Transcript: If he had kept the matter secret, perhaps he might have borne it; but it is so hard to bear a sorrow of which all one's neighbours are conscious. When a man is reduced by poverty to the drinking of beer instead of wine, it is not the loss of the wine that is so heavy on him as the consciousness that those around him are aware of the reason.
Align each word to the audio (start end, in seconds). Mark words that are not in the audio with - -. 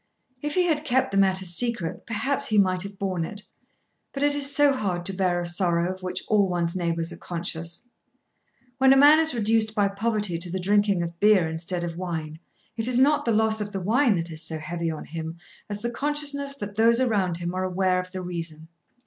If 0.41 0.55
he 0.55 0.63
had 0.65 0.83
kept 0.83 1.11
the 1.11 1.17
matter 1.19 1.45
secret, 1.45 2.07
perhaps 2.07 2.47
he 2.47 2.57
might 2.57 2.81
have 2.81 2.97
borne 2.97 3.23
it; 3.23 3.43
but 4.13 4.23
it 4.23 4.33
is 4.33 4.49
so 4.55 4.73
hard 4.73 5.05
to 5.05 5.13
bear 5.13 5.39
a 5.39 5.45
sorrow 5.45 5.93
of 5.93 6.01
which 6.01 6.23
all 6.27 6.49
one's 6.49 6.75
neighbours 6.75 7.11
are 7.11 7.17
conscious. 7.17 7.87
When 8.79 8.93
a 8.93 8.97
man 8.97 9.19
is 9.19 9.35
reduced 9.35 9.75
by 9.75 9.89
poverty 9.89 10.39
to 10.39 10.49
the 10.49 10.59
drinking 10.59 11.03
of 11.03 11.19
beer 11.19 11.47
instead 11.47 11.83
of 11.83 11.97
wine, 11.97 12.39
it 12.75 12.87
is 12.87 12.97
not 12.97 13.25
the 13.25 13.31
loss 13.31 13.61
of 13.61 13.73
the 13.73 13.79
wine 13.79 14.15
that 14.15 14.31
is 14.31 14.41
so 14.41 14.57
heavy 14.57 14.89
on 14.89 15.05
him 15.05 15.37
as 15.69 15.83
the 15.83 15.91
consciousness 15.91 16.55
that 16.55 16.77
those 16.77 16.99
around 16.99 17.37
him 17.37 17.53
are 17.53 17.63
aware 17.63 17.99
of 17.99 18.11
the 18.11 18.23
reason. 18.23 18.69